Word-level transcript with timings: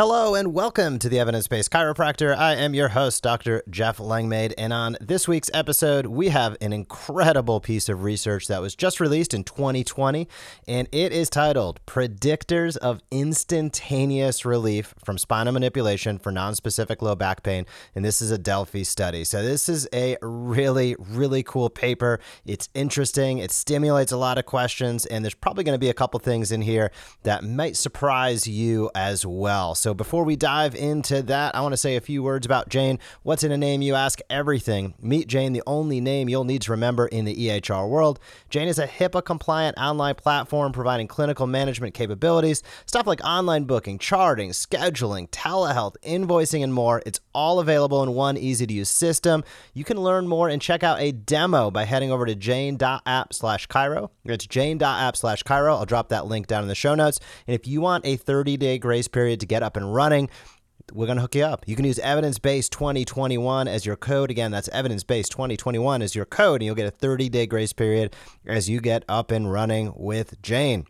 Hello 0.00 0.34
and 0.34 0.54
welcome 0.54 0.98
to 0.98 1.10
the 1.10 1.18
Evidence 1.18 1.46
Based 1.46 1.70
Chiropractor. 1.70 2.34
I 2.34 2.54
am 2.54 2.72
your 2.72 2.88
host, 2.88 3.22
Dr. 3.22 3.62
Jeff 3.68 4.00
Langmaid, 4.00 4.54
and 4.56 4.72
on 4.72 4.96
this 4.98 5.28
week's 5.28 5.50
episode, 5.52 6.06
we 6.06 6.30
have 6.30 6.56
an 6.62 6.72
incredible 6.72 7.60
piece 7.60 7.86
of 7.90 8.02
research 8.02 8.48
that 8.48 8.62
was 8.62 8.74
just 8.74 8.98
released 8.98 9.34
in 9.34 9.44
2020, 9.44 10.26
and 10.66 10.88
it 10.90 11.12
is 11.12 11.28
titled 11.28 11.84
Predictors 11.84 12.78
of 12.78 13.02
Instantaneous 13.10 14.46
Relief 14.46 14.94
from 15.04 15.18
Spinal 15.18 15.52
Manipulation 15.52 16.18
for 16.18 16.32
Nonspecific 16.32 17.02
Low 17.02 17.14
Back 17.14 17.42
Pain. 17.42 17.66
And 17.94 18.02
this 18.02 18.22
is 18.22 18.30
a 18.30 18.38
Delphi 18.38 18.84
study. 18.84 19.22
So, 19.24 19.42
this 19.42 19.68
is 19.68 19.86
a 19.92 20.16
really, 20.22 20.96
really 20.98 21.42
cool 21.42 21.68
paper. 21.68 22.20
It's 22.46 22.70
interesting, 22.72 23.36
it 23.36 23.50
stimulates 23.50 24.12
a 24.12 24.16
lot 24.16 24.38
of 24.38 24.46
questions, 24.46 25.04
and 25.04 25.22
there's 25.22 25.34
probably 25.34 25.62
going 25.62 25.74
to 25.74 25.78
be 25.78 25.90
a 25.90 25.94
couple 25.94 26.18
things 26.20 26.52
in 26.52 26.62
here 26.62 26.90
that 27.24 27.44
might 27.44 27.76
surprise 27.76 28.48
you 28.48 28.90
as 28.94 29.26
well. 29.26 29.74
So, 29.74 29.89
before 29.94 30.24
we 30.24 30.36
dive 30.36 30.74
into 30.74 31.22
that, 31.22 31.54
I 31.54 31.60
want 31.60 31.72
to 31.72 31.76
say 31.76 31.96
a 31.96 32.00
few 32.00 32.22
words 32.22 32.46
about 32.46 32.68
Jane. 32.68 32.98
What's 33.22 33.44
in 33.44 33.52
a 33.52 33.56
name, 33.56 33.82
you 33.82 33.94
ask? 33.94 34.20
Everything. 34.28 34.94
Meet 35.00 35.28
Jane, 35.28 35.52
the 35.52 35.62
only 35.66 36.00
name 36.00 36.28
you'll 36.28 36.44
need 36.44 36.62
to 36.62 36.70
remember 36.70 37.06
in 37.06 37.24
the 37.24 37.34
EHR 37.34 37.88
world. 37.88 38.20
Jane 38.48 38.68
is 38.68 38.78
a 38.78 38.86
HIPAA 38.86 39.24
compliant 39.24 39.78
online 39.78 40.14
platform 40.14 40.72
providing 40.72 41.08
clinical 41.08 41.46
management 41.46 41.94
capabilities, 41.94 42.62
stuff 42.86 43.06
like 43.06 43.22
online 43.24 43.64
booking, 43.64 43.98
charting, 43.98 44.50
scheduling, 44.50 45.28
telehealth, 45.30 45.94
invoicing, 46.02 46.62
and 46.62 46.74
more. 46.74 47.02
It's 47.06 47.20
all 47.34 47.60
available 47.60 48.02
in 48.02 48.12
one 48.12 48.36
easy 48.36 48.66
to 48.66 48.72
use 48.72 48.88
system. 48.88 49.44
You 49.74 49.84
can 49.84 49.96
learn 49.96 50.28
more 50.28 50.48
and 50.48 50.60
check 50.60 50.82
out 50.82 51.00
a 51.00 51.12
demo 51.12 51.70
by 51.70 51.84
heading 51.84 52.10
over 52.10 52.26
to 52.26 52.34
jane.app 52.34 53.32
slash 53.32 53.68
Chiro. 53.68 54.10
It's 54.24 54.46
jane.app 54.46 55.16
slash 55.16 55.42
Chiro. 55.44 55.76
I'll 55.76 55.86
drop 55.86 56.08
that 56.10 56.26
link 56.26 56.46
down 56.46 56.62
in 56.62 56.68
the 56.68 56.74
show 56.74 56.94
notes. 56.94 57.20
And 57.46 57.54
if 57.54 57.66
you 57.66 57.80
want 57.80 58.06
a 58.06 58.16
30 58.16 58.56
day 58.56 58.78
grace 58.78 59.08
period 59.08 59.40
to 59.40 59.46
get 59.46 59.62
up 59.62 59.76
and 59.80 59.94
running, 59.94 60.28
we're 60.92 61.06
going 61.06 61.16
to 61.16 61.22
hook 61.22 61.34
you 61.34 61.44
up. 61.44 61.66
You 61.66 61.76
can 61.76 61.84
use 61.84 61.98
evidence 62.00 62.38
based 62.38 62.72
2021 62.72 63.68
as 63.68 63.86
your 63.86 63.96
code. 63.96 64.30
Again, 64.30 64.50
that's 64.50 64.68
evidence 64.68 65.04
based 65.04 65.32
2021 65.32 66.02
as 66.02 66.14
your 66.14 66.24
code, 66.24 66.60
and 66.60 66.66
you'll 66.66 66.74
get 66.74 66.86
a 66.86 66.90
30 66.90 67.28
day 67.28 67.46
grace 67.46 67.72
period 67.72 68.14
as 68.46 68.68
you 68.68 68.80
get 68.80 69.04
up 69.08 69.30
and 69.30 69.50
running 69.50 69.92
with 69.96 70.40
Jane. 70.42 70.86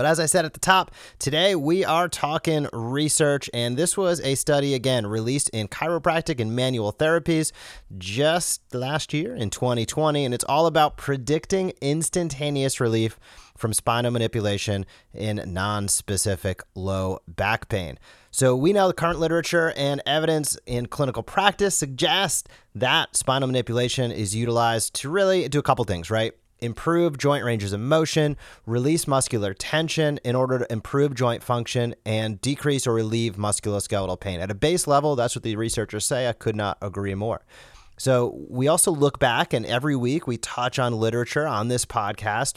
But 0.00 0.06
as 0.06 0.18
I 0.18 0.24
said 0.24 0.46
at 0.46 0.54
the 0.54 0.60
top, 0.60 0.92
today 1.18 1.54
we 1.54 1.84
are 1.84 2.08
talking 2.08 2.68
research, 2.72 3.50
and 3.52 3.76
this 3.76 3.98
was 3.98 4.18
a 4.20 4.34
study 4.34 4.72
again 4.72 5.06
released 5.06 5.50
in 5.50 5.68
Chiropractic 5.68 6.40
and 6.40 6.56
Manual 6.56 6.94
Therapies 6.94 7.52
just 7.98 8.62
last 8.74 9.12
year 9.12 9.36
in 9.36 9.50
2020, 9.50 10.24
and 10.24 10.32
it's 10.32 10.44
all 10.44 10.64
about 10.64 10.96
predicting 10.96 11.74
instantaneous 11.82 12.80
relief 12.80 13.20
from 13.58 13.74
spinal 13.74 14.10
manipulation 14.10 14.86
in 15.12 15.42
non 15.46 15.86
specific 15.86 16.62
low 16.74 17.18
back 17.28 17.68
pain. 17.68 17.98
So, 18.30 18.56
we 18.56 18.72
know 18.72 18.86
the 18.88 18.94
current 18.94 19.18
literature 19.18 19.74
and 19.76 20.00
evidence 20.06 20.56
in 20.64 20.86
clinical 20.86 21.22
practice 21.22 21.76
suggest 21.76 22.48
that 22.74 23.16
spinal 23.16 23.48
manipulation 23.48 24.10
is 24.10 24.34
utilized 24.34 24.94
to 24.94 25.10
really 25.10 25.46
do 25.50 25.58
a 25.58 25.62
couple 25.62 25.84
things, 25.84 26.10
right? 26.10 26.32
Improve 26.62 27.18
joint 27.18 27.44
ranges 27.44 27.72
of 27.72 27.80
motion, 27.80 28.36
release 28.66 29.06
muscular 29.06 29.54
tension 29.54 30.18
in 30.24 30.34
order 30.34 30.60
to 30.60 30.72
improve 30.72 31.14
joint 31.14 31.42
function, 31.42 31.94
and 32.04 32.40
decrease 32.40 32.86
or 32.86 32.94
relieve 32.94 33.36
musculoskeletal 33.36 34.18
pain. 34.20 34.40
At 34.40 34.50
a 34.50 34.54
base 34.54 34.86
level, 34.86 35.16
that's 35.16 35.34
what 35.34 35.42
the 35.42 35.56
researchers 35.56 36.06
say. 36.06 36.28
I 36.28 36.32
could 36.32 36.56
not 36.56 36.78
agree 36.82 37.14
more. 37.14 37.44
So, 37.98 38.46
we 38.48 38.66
also 38.66 38.90
look 38.90 39.18
back, 39.18 39.52
and 39.52 39.66
every 39.66 39.94
week 39.94 40.26
we 40.26 40.38
touch 40.38 40.78
on 40.78 40.94
literature 40.94 41.46
on 41.46 41.68
this 41.68 41.84
podcast 41.84 42.56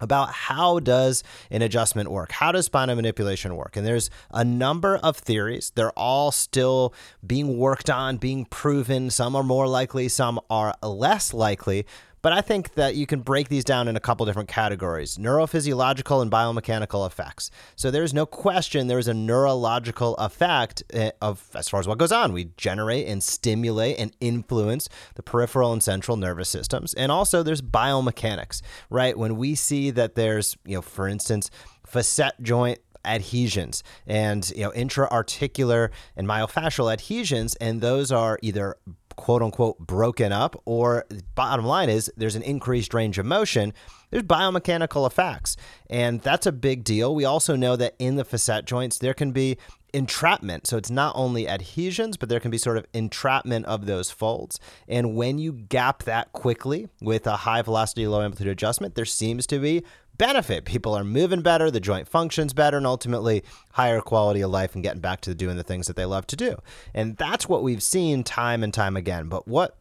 about 0.00 0.30
how 0.32 0.80
does 0.80 1.22
an 1.50 1.62
adjustment 1.62 2.10
work 2.10 2.32
how 2.32 2.52
does 2.52 2.66
spinal 2.66 2.96
manipulation 2.96 3.56
work 3.56 3.76
and 3.76 3.86
there's 3.86 4.10
a 4.32 4.44
number 4.44 4.96
of 4.96 5.16
theories 5.16 5.72
they're 5.74 5.92
all 5.92 6.30
still 6.32 6.92
being 7.26 7.56
worked 7.56 7.88
on 7.88 8.16
being 8.16 8.44
proven 8.46 9.10
some 9.10 9.36
are 9.36 9.42
more 9.42 9.66
likely 9.68 10.08
some 10.08 10.40
are 10.50 10.74
less 10.82 11.32
likely 11.32 11.86
but 12.24 12.32
I 12.32 12.40
think 12.40 12.72
that 12.72 12.94
you 12.94 13.06
can 13.06 13.20
break 13.20 13.50
these 13.50 13.64
down 13.64 13.86
in 13.86 13.96
a 13.96 14.00
couple 14.00 14.24
different 14.24 14.48
categories 14.48 15.18
neurophysiological 15.18 16.22
and 16.22 16.30
biomechanical 16.30 17.06
effects. 17.06 17.50
So 17.76 17.90
there's 17.90 18.14
no 18.14 18.24
question 18.24 18.86
there's 18.86 19.08
a 19.08 19.12
neurological 19.12 20.16
effect 20.16 20.82
eh, 20.94 21.10
of 21.20 21.46
as 21.54 21.68
far 21.68 21.80
as 21.80 21.86
what 21.86 21.98
goes 21.98 22.12
on. 22.12 22.32
We 22.32 22.46
generate 22.56 23.08
and 23.08 23.22
stimulate 23.22 23.98
and 23.98 24.16
influence 24.22 24.88
the 25.16 25.22
peripheral 25.22 25.74
and 25.74 25.82
central 25.82 26.16
nervous 26.16 26.48
systems. 26.48 26.94
And 26.94 27.12
also 27.12 27.42
there's 27.42 27.60
biomechanics, 27.60 28.62
right? 28.88 29.18
When 29.18 29.36
we 29.36 29.54
see 29.54 29.90
that 29.90 30.14
there's, 30.14 30.56
you 30.64 30.76
know, 30.76 30.82
for 30.82 31.06
instance, 31.06 31.50
facet 31.86 32.32
joint 32.40 32.78
adhesions 33.04 33.82
and 34.06 34.50
you 34.56 34.62
know 34.62 34.72
intra-articular 34.72 35.90
and 36.16 36.26
myofascial 36.26 36.90
adhesions 36.90 37.54
and 37.56 37.82
those 37.82 38.10
are 38.10 38.38
either 38.40 38.76
quote 39.16 39.42
unquote 39.42 39.78
broken 39.78 40.32
up, 40.32 40.60
or 40.64 41.04
bottom 41.34 41.64
line 41.64 41.88
is 41.88 42.10
there's 42.16 42.36
an 42.36 42.42
increased 42.42 42.94
range 42.94 43.18
of 43.18 43.26
motion, 43.26 43.72
there's 44.10 44.22
biomechanical 44.22 45.06
effects. 45.06 45.56
And 45.88 46.20
that's 46.20 46.46
a 46.46 46.52
big 46.52 46.84
deal. 46.84 47.14
We 47.14 47.24
also 47.24 47.56
know 47.56 47.76
that 47.76 47.94
in 47.98 48.16
the 48.16 48.24
facet 48.24 48.64
joints, 48.64 48.98
there 48.98 49.14
can 49.14 49.32
be 49.32 49.58
entrapment. 49.94 50.66
So 50.66 50.76
it's 50.76 50.90
not 50.90 51.14
only 51.16 51.48
adhesions, 51.48 52.16
but 52.16 52.28
there 52.28 52.40
can 52.40 52.50
be 52.50 52.58
sort 52.58 52.76
of 52.76 52.86
entrapment 52.92 53.64
of 53.66 53.86
those 53.86 54.10
folds. 54.10 54.58
And 54.88 55.14
when 55.14 55.38
you 55.38 55.52
gap 55.52 56.02
that 56.02 56.32
quickly 56.32 56.88
with 57.00 57.26
a 57.26 57.36
high 57.36 57.62
velocity, 57.62 58.06
low 58.06 58.20
amplitude 58.20 58.50
adjustment, 58.50 58.96
there 58.96 59.04
seems 59.04 59.46
to 59.46 59.58
be 59.60 59.84
benefit. 60.16 60.64
People 60.64 60.94
are 60.94 61.04
moving 61.04 61.42
better, 61.42 61.70
the 61.70 61.80
joint 61.80 62.08
functions 62.08 62.52
better, 62.52 62.76
and 62.76 62.86
ultimately 62.86 63.42
higher 63.72 64.00
quality 64.00 64.40
of 64.40 64.50
life 64.50 64.74
and 64.74 64.82
getting 64.82 65.00
back 65.00 65.20
to 65.22 65.34
doing 65.34 65.56
the 65.56 65.62
things 65.62 65.86
that 65.86 65.96
they 65.96 66.04
love 66.04 66.26
to 66.28 66.36
do. 66.36 66.56
And 66.92 67.16
that's 67.16 67.48
what 67.48 67.62
we've 67.62 67.82
seen 67.82 68.24
time 68.24 68.62
and 68.62 68.72
time 68.72 68.96
again. 68.96 69.28
But 69.28 69.48
what 69.48 69.76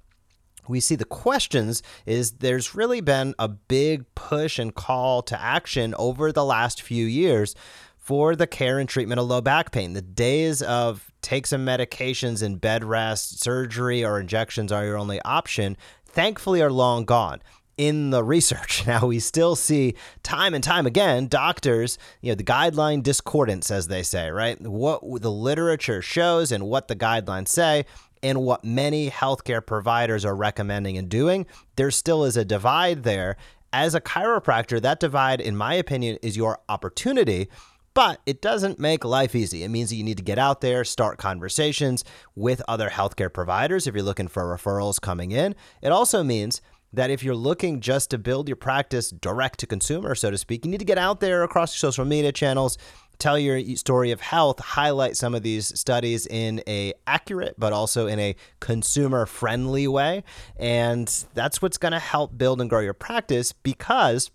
we 0.68 0.80
see 0.80 0.96
the 0.96 1.06
questions 1.06 1.84
is 2.06 2.34
there's 2.34 2.76
really 2.76 3.02
been 3.02 3.36
a 3.38 3.48
big 3.48 4.06
push 4.16 4.60
and 4.60 4.74
call 4.74 5.22
to 5.24 5.40
action 5.40 5.94
over 5.98 6.32
the 6.32 6.46
last 6.46 6.82
few 6.82 7.06
years 7.06 7.56
for 7.98 8.36
the 8.36 8.48
care 8.48 8.80
and 8.80 8.90
treatment 8.90 9.20
of 9.20 9.28
low 9.28 9.42
back 9.42 9.72
pain. 9.72 9.94
The 9.94 10.02
days 10.02 10.62
of 10.62 11.12
take 11.22 11.48
some 11.48 11.66
medications 11.66 12.44
and 12.44 12.60
bed 12.60 12.84
rest, 12.84 13.42
surgery, 13.42 14.04
or 14.04 14.20
injections 14.20 14.72
are 14.72 14.84
your 14.84 14.98
only 14.98 15.22
option, 15.22 15.78
thankfully, 16.06 16.62
are 16.62 16.72
long 16.72 17.06
gone 17.06 17.42
in 17.78 18.10
the 18.12 18.24
research. 18.24 18.84
Now, 18.94 19.08
we 19.08 19.20
still 19.20 19.56
see 19.56 19.96
time 20.24 20.54
and 20.54 20.64
time 20.64 20.86
again 20.86 21.28
doctors, 21.28 21.98
you 22.22 22.32
know, 22.32 22.36
the 22.36 22.44
guideline 22.44 23.02
discordance, 23.02 23.72
as 23.72 23.88
they 23.88 24.04
say, 24.04 24.30
right? 24.30 24.60
What 24.62 25.02
the 25.22 25.32
literature 25.32 26.02
shows 26.02 26.52
and 26.52 26.66
what 26.68 26.88
the 26.88 26.96
guidelines 26.96 27.48
say 27.48 27.86
and 28.22 28.42
what 28.42 28.64
many 28.64 29.10
healthcare 29.10 29.66
providers 29.66 30.26
are 30.26 30.36
recommending 30.36 30.98
and 30.98 31.10
doing. 31.10 31.46
There 31.76 31.92
still 31.92 32.24
is 32.24 32.38
a 32.38 32.46
divide 32.46 33.04
there. 33.04 33.38
As 33.72 33.96
a 33.96 34.02
chiropractor, 34.02 34.82
that 34.82 35.00
divide, 35.00 35.42
in 35.42 35.56
my 35.56 35.74
opinion, 35.74 36.20
is 36.22 36.38
your 36.38 36.60
opportunity 36.70 37.50
but 37.94 38.20
it 38.26 38.42
doesn't 38.42 38.80
make 38.80 39.06
life 39.06 39.36
easy. 39.36 39.64
It 39.64 39.70
means 39.70 39.90
that 39.90 39.96
you 39.98 40.04
need 40.04 40.18
to 40.18 40.24
get 40.24 40.40
out 40.40 40.62
there, 40.62 40.84
start 40.84 41.18
conversations 41.18 42.04
with 42.36 42.62
other 42.68 42.90
healthcare 42.90 43.32
providers 43.32 43.86
if 43.88 43.94
you're 43.94 44.04
looking 44.04 44.28
for 44.28 44.44
referrals 44.44 45.00
coming 45.00 45.32
in. 45.32 45.56
It 45.82 45.92
also 45.92 46.24
means 46.24 46.62
that 46.94 47.10
if 47.10 47.24
you're 47.24 47.36
looking 47.36 47.80
just 47.80 48.12
to 48.12 48.18
build 48.18 48.48
your 48.48 48.56
practice 48.56 49.10
direct 49.10 49.60
to 49.60 49.68
consumer, 49.68 50.16
so 50.16 50.32
to 50.32 50.38
speak, 50.38 50.64
you 50.64 50.72
need 50.72 50.80
to 50.80 50.86
get 50.86 50.98
out 50.98 51.20
there 51.20 51.44
across 51.44 51.74
your 51.74 51.92
social 51.92 52.06
media 52.06 52.32
channels, 52.32 52.78
tell 53.18 53.38
your 53.38 53.60
story 53.76 54.12
of 54.12 54.22
health, 54.22 54.60
highlight 54.60 55.18
some 55.18 55.34
of 55.34 55.44
these 55.44 55.78
studies 55.80 56.28
in 56.28 56.62
a 56.68 56.94
accurate 57.08 57.56
but 57.58 57.74
also 57.74 58.08
in 58.08 58.20
a 58.20 58.36
consumer 58.60 59.26
friendly 59.26 59.88
way, 59.88 60.24
and 60.58 61.26
that's 61.34 61.62
what's 61.62 61.78
going 61.78 61.94
to 61.94 62.00
help 62.00 62.38
build 62.38 62.62
and 62.62 62.70
grow 62.70 62.80
your 62.80 62.94
practice 62.94 63.52
because 63.52 64.30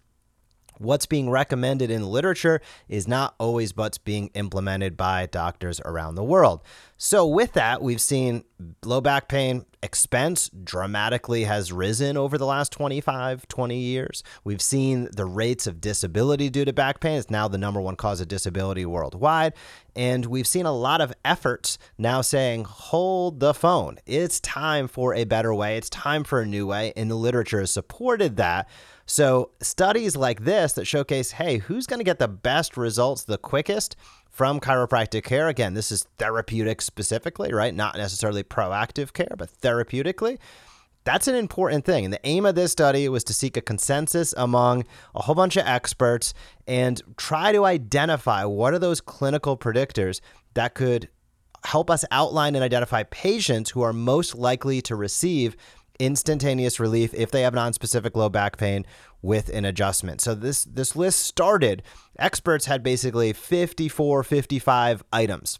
what's 0.79 1.07
being 1.07 1.29
recommended 1.29 1.91
in 1.91 2.07
literature 2.07 2.61
is 2.89 3.07
not 3.07 3.35
always 3.39 3.77
what's 3.77 3.99
being 3.99 4.29
implemented 4.35 4.97
by 4.97 5.27
doctors 5.27 5.81
around 5.85 6.15
the 6.15 6.25
world. 6.25 6.63
So, 6.97 7.27
with 7.27 7.53
that, 7.53 7.83
we've 7.83 8.01
seen 8.01 8.45
low 8.85 9.01
back 9.01 9.29
pain 9.29 9.65
expense 9.83 10.51
dramatically 10.65 11.45
has 11.45 11.73
risen 11.73 12.17
over 12.17 12.37
the 12.39 12.47
last 12.47 12.73
25, 12.73 13.47
20 13.49 13.79
years. 13.79 14.23
We've 14.45 14.63
seen 14.63 15.09
the 15.13 15.27
rates 15.27 15.67
of 15.67 15.81
disability 15.81 16.51
due 16.51 16.65
to 16.65 16.73
back 16.73 17.01
pain. 17.01 17.19
It's 17.19 17.31
now 17.31 17.49
the 17.49 17.59
number 17.59 17.81
one 17.81 17.97
cause 17.97 18.21
of 18.21 18.29
disability 18.29 18.85
worldwide. 18.87 19.55
And 19.95 20.27
we've 20.27 20.47
seen 20.47 20.67
a 20.67 20.73
lot 20.73 21.01
of 21.01 21.13
efforts 21.25 21.79
now 21.97 22.21
saying, 22.21 22.65
hold 22.65 23.41
the 23.41 23.55
phone. 23.55 23.99
It's 24.07 24.41
time 24.41 24.89
for 24.89 25.15
a 25.15 25.25
better 25.25 25.55
way. 25.55 25.77
It's 25.77 25.91
time 25.91 26.25
for 26.25 26.41
a 26.41 26.47
new 26.47 26.67
way. 26.67 26.93
And 26.97 27.11
the 27.11 27.17
literature 27.17 27.61
has 27.61 27.71
supported 27.71 28.37
that. 28.37 28.69
So, 29.07 29.53
studies 29.63 30.17
like 30.17 30.45
this 30.45 30.75
that 30.75 30.85
showcase, 30.85 31.31
hey, 31.33 31.59
who's 31.59 31.87
going 31.87 31.99
to 31.99 32.05
get 32.05 32.19
the 32.19 32.29
best 32.29 32.77
results 32.77 33.25
the 33.25 33.39
quickest? 33.39 33.97
From 34.39 34.61
chiropractic 34.61 35.25
care. 35.25 35.49
Again, 35.49 35.75
this 35.75 35.91
is 35.91 36.07
therapeutic 36.17 36.81
specifically, 36.81 37.53
right? 37.53 37.75
Not 37.75 37.97
necessarily 37.97 38.45
proactive 38.45 39.13
care, 39.13 39.35
but 39.37 39.51
therapeutically. 39.51 40.39
That's 41.03 41.27
an 41.27 41.35
important 41.35 41.85
thing. 41.85 42.05
And 42.05 42.15
the 42.15 42.25
aim 42.25 42.47
of 42.47 42.55
this 42.55 42.71
study 42.71 43.09
was 43.09 43.25
to 43.25 43.35
seek 43.35 43.57
a 43.57 43.61
consensus 43.61 44.33
among 44.37 44.85
a 45.13 45.23
whole 45.23 45.35
bunch 45.35 45.57
of 45.57 45.67
experts 45.67 46.35
and 46.69 47.03
try 47.17 47.51
to 47.51 47.65
identify 47.65 48.45
what 48.45 48.73
are 48.73 48.79
those 48.79 49.01
clinical 49.01 49.57
predictors 49.57 50.21
that 50.55 50.75
could 50.75 51.09
help 51.65 51.91
us 51.91 52.05
outline 52.13 52.55
and 52.55 52.63
identify 52.63 53.03
patients 53.03 53.71
who 53.71 53.83
are 53.83 53.93
most 53.93 54.37
likely 54.37 54.81
to 54.83 54.95
receive 54.95 55.57
instantaneous 55.99 56.79
relief 56.79 57.13
if 57.13 57.33
they 57.33 57.43
have 57.43 57.55
non-specific 57.55 58.17
low 58.17 58.29
back 58.29 58.57
pain 58.57 58.87
with 59.23 59.49
an 59.49 59.65
adjustment. 59.65 60.21
So 60.21 60.35
this 60.35 60.65
this 60.65 60.95
list 60.95 61.21
started 61.21 61.83
experts 62.19 62.67
had 62.67 62.83
basically 62.83 63.33
54 63.33 64.23
55 64.23 65.05
items 65.13 65.59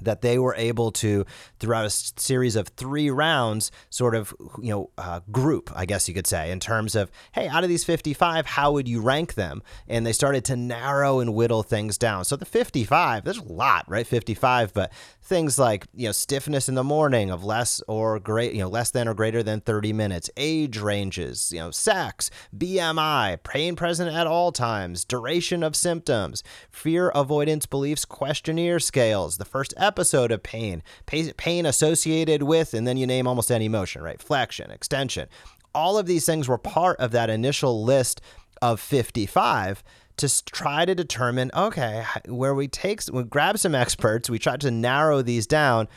that 0.00 0.22
they 0.22 0.38
were 0.38 0.54
able 0.56 0.90
to 0.92 1.24
throughout 1.58 1.84
a 1.84 1.90
series 1.90 2.56
of 2.56 2.68
three 2.68 3.10
rounds 3.10 3.70
sort 3.90 4.14
of 4.14 4.34
you 4.62 4.70
know 4.70 4.90
uh, 4.98 5.20
group 5.30 5.70
i 5.74 5.84
guess 5.84 6.08
you 6.08 6.14
could 6.14 6.26
say 6.26 6.50
in 6.50 6.60
terms 6.60 6.94
of 6.94 7.10
hey 7.32 7.48
out 7.48 7.62
of 7.62 7.68
these 7.68 7.84
55 7.84 8.46
how 8.46 8.72
would 8.72 8.88
you 8.88 9.00
rank 9.00 9.34
them? 9.34 9.62
And 9.88 10.06
they 10.06 10.12
started 10.12 10.44
to 10.46 10.56
narrow 10.56 11.20
and 11.20 11.34
whittle 11.34 11.62
things 11.62 11.98
down. 11.98 12.24
So 12.24 12.36
the 12.36 12.44
55 12.44 13.24
there's 13.24 13.38
a 13.38 13.44
lot 13.44 13.84
right? 13.88 14.06
55 14.06 14.72
but 14.72 14.92
things 15.24 15.58
like 15.58 15.86
you 15.94 16.06
know 16.06 16.12
stiffness 16.12 16.68
in 16.68 16.74
the 16.74 16.84
morning 16.84 17.30
of 17.30 17.42
less 17.42 17.82
or 17.88 18.20
great 18.20 18.52
you 18.52 18.60
know 18.60 18.68
less 18.68 18.90
than 18.90 19.08
or 19.08 19.14
greater 19.14 19.42
than 19.42 19.58
30 19.58 19.90
minutes 19.94 20.28
age 20.36 20.76
ranges 20.76 21.50
you 21.50 21.58
know 21.58 21.70
sex 21.70 22.30
bmi 22.54 23.42
pain 23.42 23.74
present 23.74 24.14
at 24.14 24.26
all 24.26 24.52
times 24.52 25.02
duration 25.02 25.62
of 25.62 25.74
symptoms 25.74 26.42
fear 26.70 27.08
avoidance 27.08 27.64
beliefs 27.64 28.04
questionnaire 28.04 28.78
scales 28.78 29.38
the 29.38 29.46
first 29.46 29.72
episode 29.84 30.32
of 30.32 30.42
pain 30.42 30.82
pain 31.06 31.66
associated 31.66 32.42
with 32.42 32.74
and 32.74 32.86
then 32.86 32.96
you 32.96 33.06
name 33.06 33.26
almost 33.26 33.50
any 33.50 33.68
motion 33.68 34.02
right? 34.02 34.20
Flexion 34.20 34.70
extension. 34.70 35.28
All 35.74 35.98
of 35.98 36.06
these 36.06 36.26
things 36.26 36.48
were 36.48 36.58
part 36.58 36.98
of 36.98 37.10
that 37.12 37.30
initial 37.30 37.84
list 37.84 38.20
of 38.62 38.80
55 38.80 39.82
to 40.16 40.44
try 40.44 40.84
to 40.84 40.94
determine 40.94 41.50
okay 41.54 42.04
where 42.28 42.54
we 42.54 42.68
take 42.68 43.00
we 43.12 43.24
grab 43.24 43.58
some 43.58 43.74
experts 43.74 44.30
we 44.30 44.38
try 44.38 44.56
to 44.56 44.70
narrow 44.70 45.22
these 45.22 45.46
down 45.46 45.88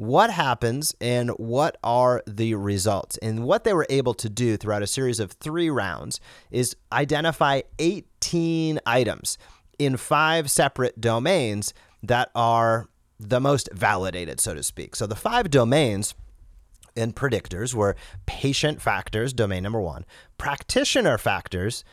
what 0.00 0.30
happens 0.30 0.94
and 0.98 1.28
what 1.32 1.76
are 1.84 2.22
the 2.26 2.54
results? 2.54 3.18
And 3.18 3.44
what 3.44 3.64
they 3.64 3.74
were 3.74 3.86
able 3.90 4.14
to 4.14 4.30
do 4.30 4.56
throughout 4.56 4.82
a 4.82 4.86
series 4.86 5.20
of 5.20 5.32
three 5.32 5.68
rounds 5.68 6.20
is 6.50 6.74
identify 6.90 7.60
18 7.78 8.80
items 8.86 9.36
in 9.78 9.98
five 9.98 10.50
separate 10.50 11.02
domains 11.02 11.74
that 12.02 12.30
are 12.34 12.88
the 13.20 13.40
most 13.40 13.68
validated 13.72 14.40
so 14.40 14.54
to 14.54 14.62
speak. 14.62 14.96
So 14.96 15.06
the 15.06 15.14
five 15.14 15.50
domains 15.50 16.14
and 16.96 17.14
predictors 17.14 17.74
were 17.74 17.94
patient 18.26 18.80
factors 18.80 19.32
domain 19.32 19.62
number 19.62 19.80
one 19.80 20.04
practitioner 20.38 21.18
factors 21.18 21.84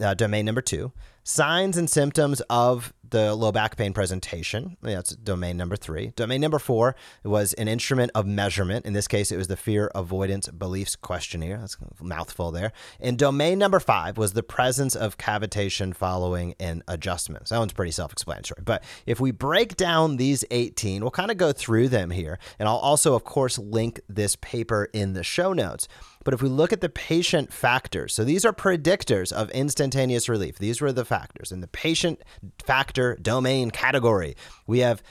uh, 0.00 0.14
domain 0.14 0.44
number 0.44 0.60
two 0.60 0.92
signs 1.26 1.76
and 1.76 1.90
symptoms 1.90 2.40
of 2.48 2.94
the 3.10 3.34
low 3.34 3.52
back 3.52 3.76
pain 3.76 3.92
presentation. 3.92 4.76
That's 4.80 5.10
domain 5.16 5.56
number 5.56 5.76
three. 5.76 6.12
Domain 6.16 6.40
number 6.40 6.58
four 6.58 6.94
was 7.24 7.52
an 7.54 7.68
instrument 7.68 8.12
of 8.14 8.26
measurement. 8.26 8.86
In 8.86 8.92
this 8.92 9.08
case, 9.08 9.32
it 9.32 9.36
was 9.36 9.48
the 9.48 9.56
fear 9.56 9.90
avoidance 9.94 10.48
beliefs 10.48 10.96
questionnaire. 10.96 11.58
That's 11.58 11.76
a 12.00 12.04
mouthful 12.04 12.52
there. 12.52 12.72
And 13.00 13.18
domain 13.18 13.58
number 13.58 13.80
five 13.80 14.16
was 14.16 14.32
the 14.32 14.42
presence 14.42 14.94
of 14.94 15.18
cavitation 15.18 15.94
following 15.94 16.54
an 16.60 16.82
adjustment. 16.86 17.48
So 17.48 17.56
that 17.56 17.58
one's 17.60 17.72
pretty 17.72 17.92
self 17.92 18.12
explanatory. 18.12 18.62
But 18.64 18.84
if 19.04 19.20
we 19.20 19.30
break 19.32 19.76
down 19.76 20.16
these 20.16 20.44
18, 20.50 21.02
we'll 21.02 21.10
kind 21.10 21.30
of 21.30 21.36
go 21.36 21.52
through 21.52 21.88
them 21.88 22.10
here. 22.10 22.38
And 22.58 22.68
I'll 22.68 22.76
also, 22.76 23.14
of 23.14 23.24
course, 23.24 23.58
link 23.58 24.00
this 24.08 24.36
paper 24.36 24.88
in 24.92 25.12
the 25.12 25.24
show 25.24 25.52
notes. 25.52 25.88
But 26.24 26.34
if 26.34 26.42
we 26.42 26.48
look 26.48 26.72
at 26.72 26.80
the 26.80 26.88
patient 26.88 27.52
factors, 27.52 28.12
so 28.12 28.24
these 28.24 28.44
are 28.44 28.52
predictors 28.52 29.32
of 29.32 29.48
instantaneous 29.50 30.28
relief. 30.28 30.58
These 30.58 30.80
were 30.80 30.92
the 30.92 31.04
factors. 31.18 31.50
In 31.50 31.60
the 31.60 31.68
patient 31.68 32.22
factor 32.62 33.16
domain 33.16 33.70
category, 33.70 34.36
we 34.66 34.80
have 34.80 35.02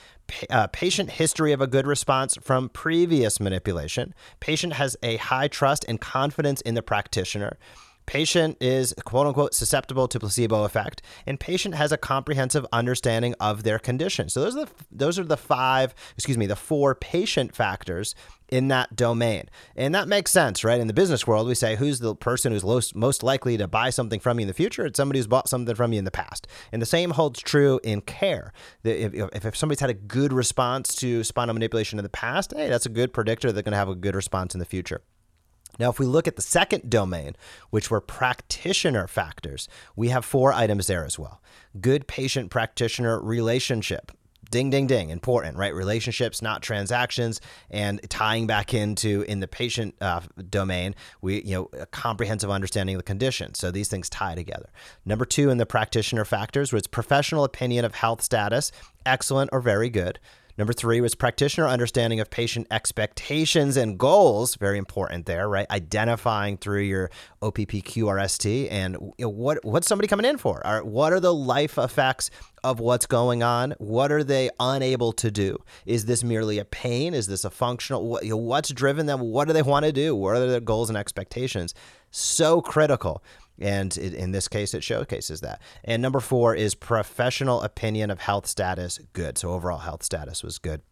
uh, 0.50 0.66
patient 0.68 1.10
history 1.10 1.52
of 1.52 1.60
a 1.60 1.66
good 1.66 1.86
response 1.86 2.36
from 2.40 2.68
previous 2.68 3.40
manipulation. 3.40 4.14
Patient 4.38 4.74
has 4.74 4.96
a 5.02 5.16
high 5.16 5.48
trust 5.48 5.84
and 5.88 6.00
confidence 6.00 6.60
in 6.60 6.74
the 6.74 6.82
practitioner. 6.82 7.58
Patient 8.06 8.56
is 8.60 8.94
quote 9.04 9.26
unquote 9.26 9.54
susceptible 9.54 10.08
to 10.08 10.20
placebo 10.20 10.64
effect, 10.64 11.02
and 11.26 11.38
patient 11.38 11.74
has 11.74 11.92
a 11.92 11.96
comprehensive 11.96 12.64
understanding 12.72 13.34
of 13.40 13.64
their 13.64 13.78
condition. 13.78 14.28
So 14.28 14.40
those 14.40 14.56
are 14.56 14.64
the 14.64 14.70
those 14.90 15.18
are 15.18 15.24
the 15.24 15.36
five, 15.36 15.94
excuse 16.16 16.38
me, 16.38 16.46
the 16.46 16.56
four 16.56 16.94
patient 16.94 17.54
factors 17.54 18.14
in 18.48 18.68
that 18.68 18.94
domain. 18.94 19.48
And 19.74 19.94
that 19.94 20.08
makes 20.08 20.30
sense, 20.30 20.64
right? 20.64 20.80
In 20.80 20.86
the 20.86 20.92
business 20.92 21.26
world, 21.26 21.48
we 21.48 21.54
say 21.54 21.76
who's 21.76 21.98
the 21.98 22.14
person 22.14 22.52
who's 22.52 22.64
most, 22.64 22.94
most 22.94 23.22
likely 23.22 23.56
to 23.56 23.66
buy 23.66 23.90
something 23.90 24.20
from 24.20 24.38
you 24.38 24.42
in 24.42 24.48
the 24.48 24.54
future? 24.54 24.86
It's 24.86 24.96
somebody 24.96 25.18
who's 25.18 25.26
bought 25.26 25.48
something 25.48 25.74
from 25.74 25.92
you 25.92 25.98
in 25.98 26.04
the 26.04 26.10
past. 26.10 26.46
And 26.72 26.80
the 26.80 26.86
same 26.86 27.10
holds 27.10 27.40
true 27.40 27.80
in 27.82 28.00
care. 28.02 28.52
If, 28.84 29.14
if, 29.14 29.44
if 29.44 29.56
somebody's 29.56 29.80
had 29.80 29.90
a 29.90 29.94
good 29.94 30.32
response 30.32 30.94
to 30.96 31.24
spinal 31.24 31.54
manipulation 31.54 31.98
in 31.98 32.04
the 32.04 32.08
past, 32.08 32.52
hey, 32.56 32.68
that's 32.68 32.86
a 32.86 32.90
good 32.90 33.12
predictor 33.12 33.52
they're 33.52 33.62
going 33.62 33.72
to 33.72 33.78
have 33.78 33.88
a 33.88 33.94
good 33.94 34.14
response 34.14 34.54
in 34.54 34.60
the 34.60 34.64
future. 34.64 35.02
Now, 35.78 35.90
if 35.90 35.98
we 35.98 36.06
look 36.06 36.26
at 36.28 36.36
the 36.36 36.42
second 36.42 36.90
domain, 36.90 37.36
which 37.70 37.90
were 37.90 38.00
practitioner 38.00 39.06
factors, 39.06 39.68
we 39.94 40.08
have 40.08 40.24
four 40.24 40.52
items 40.52 40.86
there 40.86 41.04
as 41.04 41.18
well. 41.18 41.40
Good 41.80 42.06
patient 42.06 42.50
practitioner 42.50 43.20
relationship. 43.20 44.12
Ding, 44.48 44.70
ding, 44.70 44.86
ding. 44.86 45.10
Important, 45.10 45.56
right? 45.56 45.74
Relationships, 45.74 46.40
not 46.40 46.62
transactions, 46.62 47.40
and 47.68 48.00
tying 48.08 48.46
back 48.46 48.72
into 48.72 49.22
in 49.22 49.40
the 49.40 49.48
patient 49.48 49.96
uh, 50.00 50.20
domain, 50.48 50.94
we 51.20 51.42
you 51.42 51.54
know 51.54 51.70
a 51.72 51.86
comprehensive 51.86 52.48
understanding 52.48 52.94
of 52.94 53.00
the 53.00 53.04
condition. 53.04 53.54
So 53.54 53.72
these 53.72 53.88
things 53.88 54.08
tie 54.08 54.36
together. 54.36 54.70
Number 55.04 55.24
two 55.24 55.50
in 55.50 55.58
the 55.58 55.66
practitioner 55.66 56.24
factors 56.24 56.72
was 56.72 56.86
professional 56.86 57.42
opinion 57.42 57.84
of 57.84 57.96
health 57.96 58.22
status, 58.22 58.70
excellent 59.04 59.50
or 59.52 59.60
very 59.60 59.90
good. 59.90 60.20
Number 60.58 60.72
three 60.72 61.00
was 61.02 61.14
practitioner 61.14 61.68
understanding 61.68 62.18
of 62.18 62.30
patient 62.30 62.66
expectations 62.70 63.76
and 63.76 63.98
goals. 63.98 64.56
Very 64.56 64.78
important 64.78 65.26
there, 65.26 65.48
right? 65.48 65.66
Identifying 65.70 66.56
through 66.56 66.82
your 66.82 67.10
OPPQRST 67.42 68.68
and 68.70 68.96
you 69.18 69.26
know, 69.26 69.28
what 69.28 69.62
what's 69.64 69.86
somebody 69.86 70.08
coming 70.08 70.24
in 70.24 70.38
for? 70.38 70.66
Are, 70.66 70.82
what 70.82 71.12
are 71.12 71.20
the 71.20 71.34
life 71.34 71.76
effects 71.76 72.30
of 72.64 72.80
what's 72.80 73.06
going 73.06 73.42
on? 73.42 73.74
What 73.78 74.10
are 74.10 74.24
they 74.24 74.48
unable 74.58 75.12
to 75.12 75.30
do? 75.30 75.58
Is 75.84 76.06
this 76.06 76.24
merely 76.24 76.58
a 76.58 76.64
pain? 76.64 77.12
Is 77.12 77.26
this 77.26 77.44
a 77.44 77.50
functional? 77.50 78.06
What, 78.08 78.24
you 78.24 78.30
know, 78.30 78.36
what's 78.38 78.70
driven 78.70 79.06
them? 79.06 79.20
What 79.20 79.46
do 79.48 79.52
they 79.52 79.62
want 79.62 79.84
to 79.84 79.92
do? 79.92 80.16
What 80.16 80.36
are 80.36 80.46
their 80.46 80.60
goals 80.60 80.88
and 80.88 80.96
expectations? 80.96 81.74
So 82.10 82.62
critical. 82.62 83.22
And 83.60 83.96
it, 83.96 84.14
in 84.14 84.32
this 84.32 84.48
case, 84.48 84.74
it 84.74 84.84
showcases 84.84 85.40
that. 85.40 85.60
And 85.84 86.02
number 86.02 86.20
four 86.20 86.54
is 86.54 86.74
professional 86.74 87.62
opinion 87.62 88.10
of 88.10 88.20
health 88.20 88.46
status 88.46 89.00
good. 89.12 89.38
So 89.38 89.50
overall 89.50 89.78
health 89.78 90.02
status 90.02 90.42
was 90.42 90.58
good. 90.58 90.82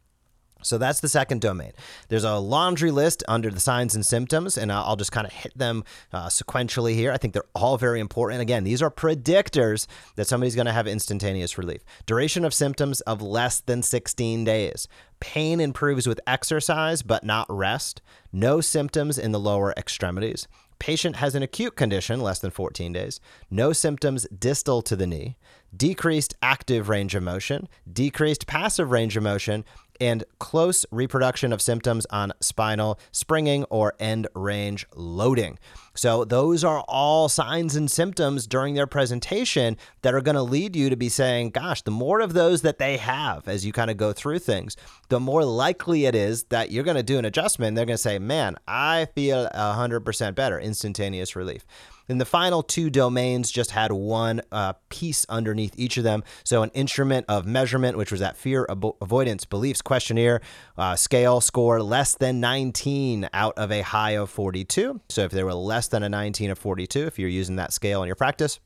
So 0.64 0.78
that's 0.78 1.00
the 1.00 1.08
second 1.08 1.40
domain. 1.40 1.72
There's 2.08 2.24
a 2.24 2.36
laundry 2.36 2.90
list 2.90 3.22
under 3.28 3.50
the 3.50 3.60
signs 3.60 3.94
and 3.94 4.04
symptoms, 4.04 4.56
and 4.56 4.72
I'll 4.72 4.96
just 4.96 5.12
kind 5.12 5.26
of 5.26 5.32
hit 5.32 5.56
them 5.56 5.84
uh, 6.12 6.28
sequentially 6.28 6.94
here. 6.94 7.12
I 7.12 7.18
think 7.18 7.34
they're 7.34 7.44
all 7.54 7.76
very 7.76 8.00
important. 8.00 8.40
Again, 8.40 8.64
these 8.64 8.82
are 8.82 8.90
predictors 8.90 9.86
that 10.16 10.26
somebody's 10.26 10.54
going 10.54 10.66
to 10.66 10.72
have 10.72 10.86
instantaneous 10.86 11.58
relief. 11.58 11.84
Duration 12.06 12.44
of 12.44 12.54
symptoms 12.54 13.02
of 13.02 13.20
less 13.20 13.60
than 13.60 13.82
16 13.82 14.44
days. 14.44 14.88
Pain 15.20 15.60
improves 15.60 16.06
with 16.06 16.20
exercise, 16.26 17.02
but 17.02 17.24
not 17.24 17.46
rest. 17.48 18.00
No 18.32 18.60
symptoms 18.60 19.18
in 19.18 19.32
the 19.32 19.40
lower 19.40 19.72
extremities. 19.76 20.48
Patient 20.78 21.16
has 21.16 21.34
an 21.34 21.42
acute 21.42 21.76
condition, 21.76 22.20
less 22.20 22.38
than 22.38 22.50
14 22.50 22.92
days, 22.92 23.20
no 23.50 23.72
symptoms 23.72 24.26
distal 24.36 24.82
to 24.82 24.96
the 24.96 25.06
knee, 25.06 25.36
decreased 25.74 26.34
active 26.42 26.88
range 26.88 27.14
of 27.14 27.22
motion, 27.22 27.68
decreased 27.90 28.46
passive 28.46 28.90
range 28.90 29.16
of 29.16 29.22
motion, 29.22 29.64
and 30.00 30.24
close 30.38 30.84
reproduction 30.90 31.52
of 31.52 31.62
symptoms 31.62 32.06
on 32.10 32.32
spinal 32.40 32.98
springing 33.12 33.64
or 33.64 33.94
end 33.98 34.26
range 34.34 34.86
loading. 34.94 35.58
So, 35.96 36.24
those 36.24 36.64
are 36.64 36.80
all 36.88 37.28
signs 37.28 37.76
and 37.76 37.88
symptoms 37.88 38.48
during 38.48 38.74
their 38.74 38.86
presentation 38.86 39.76
that 40.02 40.12
are 40.12 40.20
going 40.20 40.34
to 40.34 40.42
lead 40.42 40.74
you 40.74 40.90
to 40.90 40.96
be 40.96 41.08
saying, 41.08 41.50
gosh, 41.50 41.82
the 41.82 41.92
more 41.92 42.20
of 42.20 42.32
those 42.32 42.62
that 42.62 42.78
they 42.78 42.96
have 42.96 43.46
as 43.46 43.64
you 43.64 43.72
kind 43.72 43.90
of 43.90 43.96
go 43.96 44.12
through 44.12 44.40
things, 44.40 44.76
the 45.08 45.20
more 45.20 45.44
likely 45.44 46.06
it 46.06 46.16
is 46.16 46.44
that 46.44 46.72
you're 46.72 46.84
going 46.84 46.96
to 46.96 47.02
do 47.04 47.18
an 47.18 47.24
adjustment. 47.24 47.76
They're 47.76 47.86
going 47.86 47.96
to 47.96 48.02
say, 48.02 48.18
man, 48.18 48.56
I 48.66 49.06
feel 49.14 49.48
100% 49.54 50.34
better, 50.34 50.58
instantaneous 50.58 51.36
relief. 51.36 51.64
And 52.08 52.20
the 52.20 52.26
final 52.26 52.62
two 52.62 52.90
domains 52.90 53.50
just 53.50 53.70
had 53.70 53.92
one 53.92 54.42
uh, 54.52 54.74
piece 54.88 55.24
underneath 55.28 55.74
each 55.78 55.96
of 55.96 56.04
them. 56.04 56.22
So, 56.44 56.62
an 56.62 56.70
instrument 56.74 57.26
of 57.28 57.46
measurement, 57.46 57.96
which 57.96 58.10
was 58.10 58.20
that 58.20 58.36
fear 58.36 58.66
avo- 58.68 58.96
avoidance 59.00 59.44
beliefs 59.44 59.80
questionnaire 59.80 60.40
uh, 60.76 60.96
scale 60.96 61.40
score 61.40 61.82
less 61.82 62.14
than 62.16 62.40
19 62.40 63.28
out 63.32 63.54
of 63.56 63.72
a 63.72 63.80
high 63.82 64.12
of 64.12 64.30
42. 64.30 65.00
So, 65.08 65.22
if 65.22 65.30
they 65.32 65.42
were 65.42 65.54
less 65.54 65.88
than 65.88 66.02
a 66.02 66.08
19 66.08 66.50
of 66.50 66.58
42, 66.58 67.06
if 67.06 67.18
you're 67.18 67.28
using 67.28 67.56
that 67.56 67.72
scale 67.72 68.02
in 68.02 68.06
your 68.06 68.16
practice, 68.16 68.60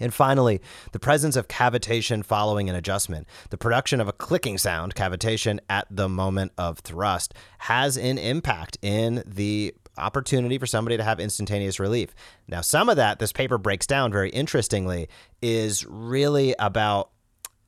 And 0.00 0.12
finally, 0.12 0.60
the 0.90 0.98
presence 0.98 1.36
of 1.36 1.46
cavitation 1.46 2.24
following 2.24 2.68
an 2.68 2.74
adjustment. 2.74 3.28
The 3.50 3.56
production 3.56 4.00
of 4.00 4.08
a 4.08 4.12
clicking 4.12 4.58
sound, 4.58 4.96
cavitation, 4.96 5.60
at 5.70 5.86
the 5.88 6.08
moment 6.08 6.50
of 6.58 6.80
thrust 6.80 7.32
has 7.58 7.96
an 7.96 8.18
impact 8.18 8.76
in 8.82 9.22
the 9.24 9.72
opportunity 9.98 10.58
for 10.58 10.66
somebody 10.66 10.96
to 10.96 11.04
have 11.04 11.20
instantaneous 11.20 11.78
relief. 11.80 12.14
Now, 12.48 12.60
some 12.60 12.88
of 12.88 12.96
that, 12.96 13.18
this 13.18 13.32
paper 13.32 13.58
breaks 13.58 13.86
down 13.86 14.12
very 14.12 14.30
interestingly, 14.30 15.08
is 15.40 15.84
really 15.86 16.54
about 16.58 17.10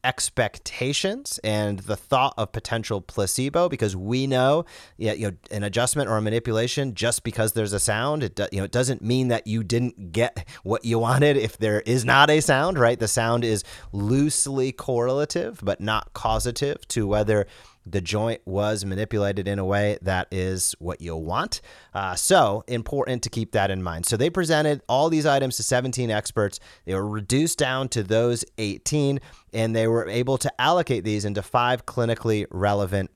expectations 0.06 1.40
and 1.42 1.80
the 1.80 1.97
thought 1.97 2.33
of 2.38 2.52
potential 2.52 3.00
placebo 3.00 3.68
because 3.68 3.97
we 3.97 4.25
know 4.25 4.64
you 4.99 5.16
know 5.18 5.33
an 5.50 5.64
adjustment 5.64 6.09
or 6.09 6.16
a 6.16 6.23
manipulation 6.23 6.95
just 6.95 7.25
because 7.25 7.54
there's 7.54 7.73
a 7.73 7.80
sound 7.80 8.23
it 8.23 8.37
do, 8.37 8.47
you 8.52 8.59
know 8.59 8.64
it 8.64 8.71
doesn't 8.71 9.02
mean 9.02 9.26
that 9.26 9.49
you 9.49 9.64
didn't 9.64 10.12
get 10.12 10.47
what 10.62 10.85
you 10.85 10.97
wanted 11.00 11.37
if 11.37 11.59
there 11.59 11.80
is 11.80 12.04
not 12.04 12.30
a 12.30 12.40
sound 12.40 12.78
right 12.78 13.00
the 13.00 13.09
sound 13.09 13.45
is 13.45 13.64
loosely 13.90 14.71
correlative 14.71 15.59
but 15.64 15.80
not 15.80 16.12
causative 16.12 16.87
to 16.87 17.04
whether 17.04 17.45
the 17.87 18.00
joint 18.00 18.40
was 18.45 18.85
manipulated 18.85 19.47
in 19.47 19.59
a 19.59 19.64
way 19.64 19.97
that 20.02 20.26
is 20.33 20.75
what 20.81 21.00
you'll 21.00 21.23
want. 21.23 21.61
Uh, 21.95 22.14
so 22.14 22.64
important 22.66 23.23
to 23.23 23.31
keep 23.31 23.52
that 23.52 23.71
in 23.71 23.83
mind. 23.83 24.05
So 24.05 24.16
they 24.16 24.28
presented 24.28 24.83
all 24.88 25.09
these 25.09 25.25
items 25.25 25.57
to 25.57 25.62
17 25.62 26.11
experts. 26.11 26.59
They 26.85 26.95
were 26.95 27.09
reduced 27.09 27.59
down 27.59 27.88
to 27.90 28.02
those 28.02 28.45
18, 28.59 29.21
and 29.52 29.75
they 29.75 29.87
were 29.87 30.09
able 30.09 30.37
to 30.38 30.61
allocate 30.61 31.05
these 31.05 31.25
into 31.25 31.43
five 31.43 31.87
clinically 31.87 32.47
relevant 32.50 33.11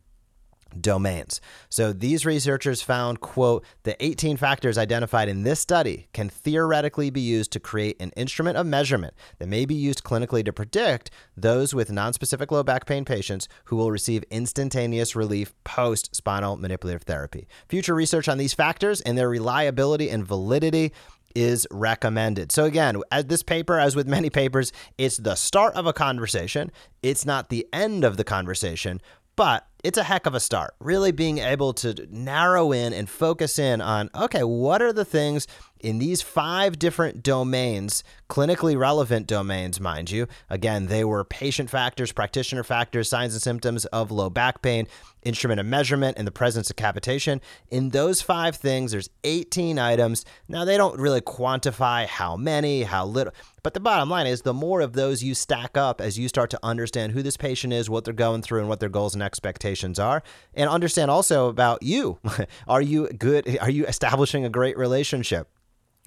domains. 0.78 1.40
So 1.68 1.92
these 1.92 2.26
researchers 2.26 2.82
found, 2.82 3.20
quote, 3.20 3.64
the 3.82 4.02
18 4.04 4.36
factors 4.36 4.78
identified 4.78 5.28
in 5.28 5.42
this 5.42 5.60
study 5.60 6.08
can 6.12 6.28
theoretically 6.28 7.10
be 7.10 7.20
used 7.20 7.52
to 7.52 7.60
create 7.60 8.00
an 8.00 8.10
instrument 8.16 8.56
of 8.56 8.66
measurement 8.66 9.14
that 9.38 9.48
may 9.48 9.64
be 9.64 9.74
used 9.74 10.04
clinically 10.04 10.44
to 10.44 10.52
predict 10.52 11.10
those 11.36 11.74
with 11.74 11.90
nonspecific 11.90 12.50
low 12.50 12.62
back 12.62 12.86
pain 12.86 13.04
patients 13.04 13.48
who 13.64 13.76
will 13.76 13.90
receive 13.90 14.24
instantaneous 14.30 15.16
relief 15.16 15.54
post 15.64 16.14
spinal 16.14 16.56
manipulative 16.56 17.02
therapy. 17.02 17.48
Future 17.68 17.94
research 17.94 18.28
on 18.28 18.38
these 18.38 18.54
factors 18.54 19.00
and 19.00 19.16
their 19.16 19.28
reliability 19.28 20.10
and 20.10 20.26
validity 20.26 20.92
is 21.34 21.66
recommended. 21.70 22.50
So 22.52 22.64
again, 22.64 23.00
as 23.10 23.26
this 23.26 23.42
paper, 23.42 23.78
as 23.78 23.94
with 23.94 24.08
many 24.08 24.30
papers, 24.30 24.72
it's 24.98 25.16
the 25.16 25.34
start 25.34 25.74
of 25.74 25.86
a 25.86 25.92
conversation. 25.92 26.72
It's 27.02 27.24
not 27.24 27.48
the 27.48 27.66
end 27.72 28.04
of 28.04 28.16
the 28.16 28.24
conversation, 28.24 29.00
but 29.36 29.66
it's 29.82 29.98
a 29.98 30.02
heck 30.02 30.26
of 30.26 30.34
a 30.34 30.40
start. 30.40 30.74
Really 30.80 31.12
being 31.12 31.38
able 31.38 31.72
to 31.74 32.06
narrow 32.10 32.72
in 32.72 32.92
and 32.92 33.08
focus 33.08 33.58
in 33.58 33.80
on 33.80 34.10
okay, 34.14 34.42
what 34.42 34.82
are 34.82 34.92
the 34.92 35.04
things 35.04 35.46
in 35.80 35.98
these 35.98 36.20
five 36.20 36.78
different 36.78 37.22
domains, 37.22 38.04
clinically 38.28 38.76
relevant 38.76 39.26
domains, 39.26 39.80
mind 39.80 40.10
you. 40.10 40.26
Again, 40.50 40.86
they 40.86 41.04
were 41.04 41.24
patient 41.24 41.70
factors, 41.70 42.12
practitioner 42.12 42.62
factors, 42.62 43.08
signs 43.08 43.32
and 43.32 43.42
symptoms 43.42 43.86
of 43.86 44.10
low 44.10 44.28
back 44.28 44.60
pain, 44.60 44.86
instrument 45.22 45.58
of 45.58 45.66
measurement, 45.66 46.18
and 46.18 46.26
the 46.26 46.32
presence 46.32 46.68
of 46.70 46.76
cavitation. 46.76 47.40
In 47.70 47.90
those 47.90 48.20
five 48.20 48.56
things, 48.56 48.92
there's 48.92 49.08
18 49.24 49.78
items. 49.78 50.24
Now, 50.48 50.64
they 50.64 50.76
don't 50.76 50.98
really 50.98 51.20
quantify 51.22 52.06
how 52.06 52.36
many, 52.36 52.82
how 52.82 53.06
little, 53.06 53.32
but 53.62 53.74
the 53.74 53.80
bottom 53.80 54.10
line 54.10 54.26
is 54.26 54.42
the 54.42 54.54
more 54.54 54.80
of 54.80 54.92
those 54.92 55.22
you 55.22 55.34
stack 55.34 55.76
up 55.76 56.00
as 56.00 56.18
you 56.18 56.28
start 56.28 56.50
to 56.50 56.60
understand 56.62 57.12
who 57.12 57.22
this 57.22 57.36
patient 57.36 57.72
is, 57.72 57.88
what 57.88 58.04
they're 58.04 58.14
going 58.14 58.42
through, 58.42 58.60
and 58.60 58.68
what 58.68 58.80
their 58.80 58.88
goals 58.88 59.14
and 59.14 59.22
expectations 59.22 59.69
are, 59.98 60.22
and 60.54 60.68
understand 60.68 61.10
also 61.10 61.48
about 61.48 61.82
you. 61.82 62.18
are 62.68 62.82
you 62.82 63.08
good? 63.08 63.58
Are 63.60 63.70
you 63.70 63.86
establishing 63.86 64.44
a 64.44 64.50
great 64.50 64.76
relationship? 64.76 65.48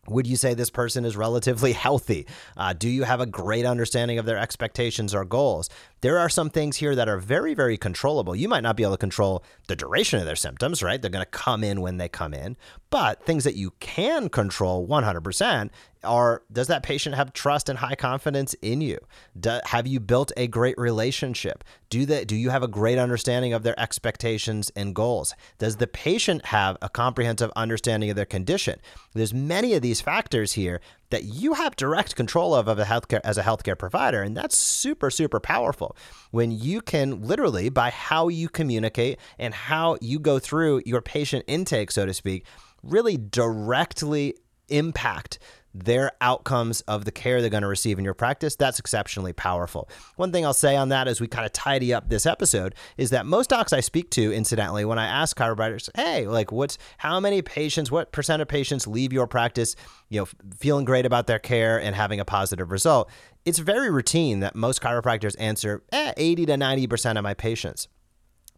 Would 0.07 0.27
you 0.27 0.35
say 0.35 0.53
this 0.53 0.69
person 0.69 1.05
is 1.05 1.15
relatively 1.15 1.71
healthy? 1.85 2.27
Uh, 2.57 2.73
do 2.73 2.89
you 2.89 3.03
have 3.03 3.21
a 3.21 3.25
great 3.25 3.65
understanding 3.65 4.19
of 4.19 4.25
their 4.25 4.37
expectations 4.37 5.15
or 5.15 5.23
goals? 5.23 5.69
There 6.01 6.19
are 6.19 6.27
some 6.27 6.49
things 6.49 6.77
here 6.77 6.93
that 6.95 7.07
are 7.07 7.17
very, 7.17 7.53
very 7.53 7.77
controllable. 7.77 8.35
You 8.35 8.49
might 8.49 8.63
not 8.63 8.75
be 8.75 8.83
able 8.83 8.93
to 8.93 8.97
control 8.97 9.43
the 9.67 9.75
duration 9.75 10.19
of 10.19 10.25
their 10.25 10.35
symptoms, 10.35 10.83
right? 10.83 11.01
They're 11.01 11.09
going 11.09 11.23
to 11.23 11.31
come 11.31 11.63
in 11.63 11.79
when 11.79 11.97
they 11.97 12.09
come 12.09 12.33
in. 12.33 12.57
But 12.93 13.25
things 13.25 13.43
that 13.45 13.55
you 13.55 13.71
can 13.79 14.29
control 14.29 14.87
100% 14.87 15.71
are 16.03 16.43
does 16.51 16.67
that 16.67 16.83
patient 16.83 17.15
have 17.15 17.33
trust 17.33 17.67
and 17.67 17.79
high 17.79 17.95
confidence 17.95 18.53
in 18.61 18.81
you? 18.81 18.99
Do, 19.39 19.59
have 19.65 19.87
you 19.87 19.99
built 19.99 20.31
a 20.37 20.45
great 20.45 20.77
relationship? 20.77 21.63
Do 21.89 22.05
that 22.05 22.27
do 22.27 22.35
you 22.35 22.51
have 22.51 22.61
a 22.61 22.67
great 22.67 22.99
understanding 22.99 23.51
of 23.51 23.63
their 23.63 23.79
expectations 23.79 24.71
and 24.75 24.93
goals? 24.93 25.33
Does 25.57 25.77
the 25.77 25.87
patient 25.87 26.45
have 26.45 26.77
a 26.83 26.89
comprehensive 26.89 27.51
understanding 27.55 28.11
of 28.11 28.15
their 28.15 28.25
condition? 28.25 28.79
There's 29.13 29.33
many 29.33 29.73
of 29.73 29.81
these 29.81 29.99
factors 29.99 30.51
here 30.51 30.79
that 31.13 31.25
you 31.25 31.53
have 31.53 31.75
direct 31.75 32.15
control 32.15 32.55
of, 32.55 32.67
of 32.67 32.79
healthcare 32.79 33.21
as 33.23 33.37
a 33.37 33.43
healthcare 33.43 33.77
provider 33.77 34.23
and 34.23 34.35
that's 34.35 34.57
super 34.57 35.11
super 35.11 35.39
powerful. 35.39 35.95
When 36.31 36.49
you 36.51 36.81
can 36.81 37.21
literally 37.21 37.69
by 37.69 37.91
how 37.91 38.29
you 38.29 38.49
communicate 38.49 39.19
and 39.37 39.53
how 39.53 39.97
you 40.01 40.17
go 40.17 40.39
through 40.39 40.81
your 40.87 41.01
patient 41.01 41.45
intake 41.47 41.91
so 41.91 42.07
to 42.07 42.13
speak 42.15 42.45
really 42.81 43.15
directly 43.15 44.35
impact 44.69 45.37
their 45.73 46.11
outcomes 46.21 46.81
of 46.81 47.05
the 47.05 47.11
care 47.11 47.41
they're 47.41 47.49
going 47.49 47.63
to 47.63 47.67
receive 47.67 47.97
in 47.97 48.05
your 48.05 48.13
practice, 48.13 48.55
that's 48.55 48.79
exceptionally 48.79 49.33
powerful. 49.33 49.89
One 50.15 50.31
thing 50.31 50.45
I'll 50.45 50.53
say 50.53 50.75
on 50.75 50.89
that 50.89 51.07
as 51.07 51.19
we 51.19 51.27
kind 51.27 51.45
of 51.45 51.53
tidy 51.53 51.93
up 51.93 52.09
this 52.09 52.25
episode 52.25 52.75
is 52.97 53.09
that 53.09 53.25
most 53.25 53.49
docs 53.49 53.73
I 53.73 53.79
speak 53.79 54.09
to, 54.11 54.33
incidentally, 54.33 54.85
when 54.85 54.99
I 54.99 55.05
ask 55.05 55.37
chiropractors, 55.37 55.89
hey, 55.95 56.27
like 56.27 56.51
what's 56.51 56.77
how 56.97 57.19
many 57.19 57.41
patients, 57.41 57.91
what 57.91 58.11
percent 58.11 58.41
of 58.41 58.47
patients 58.47 58.87
leave 58.87 59.11
your 59.11 59.27
practice, 59.27 59.75
you 60.09 60.21
know, 60.21 60.27
feeling 60.57 60.85
great 60.85 61.05
about 61.05 61.27
their 61.27 61.39
care 61.39 61.79
and 61.79 61.95
having 61.95 62.19
a 62.19 62.25
positive 62.25 62.71
result, 62.71 63.09
it's 63.45 63.59
very 63.59 63.89
routine 63.89 64.39
that 64.41 64.55
most 64.55 64.81
chiropractors 64.81 65.35
answer, 65.39 65.83
eh, 65.91 66.13
80 66.15 66.45
to 66.45 66.53
90% 66.53 67.17
of 67.17 67.23
my 67.23 67.33
patients. 67.33 67.87